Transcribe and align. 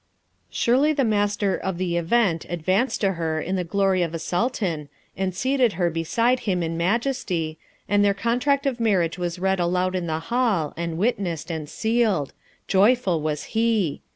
Surely 0.49 0.93
the 0.93 1.03
Master 1.03 1.55
of 1.55 1.77
the 1.77 1.95
Event 1.95 2.47
advanced 2.49 3.01
to 3.01 3.11
her 3.13 3.39
in 3.39 3.55
the 3.55 3.63
glory 3.63 4.01
of 4.01 4.15
a 4.15 4.17
Sultan, 4.17 4.89
and 5.15 5.35
seated 5.35 5.73
her 5.73 5.91
beside 5.91 6.39
him 6.39 6.63
in 6.63 6.75
majesty, 6.75 7.59
and 7.87 8.03
their 8.03 8.15
contract 8.15 8.65
of 8.65 8.79
marriage 8.79 9.19
was 9.19 9.37
read 9.37 9.59
aloud 9.59 9.93
in 9.93 10.07
the 10.07 10.17
Hall, 10.33 10.73
and 10.75 10.97
witnessed, 10.97 11.51
and 11.51 11.69
sealed: 11.69 12.33
joyful 12.67 13.21
was 13.21 13.43
he! 13.53 14.01